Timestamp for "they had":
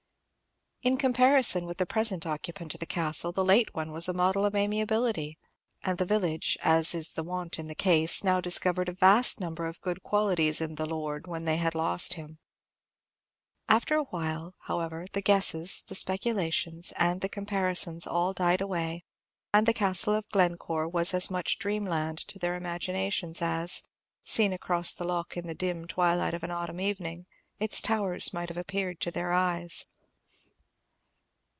11.45-11.75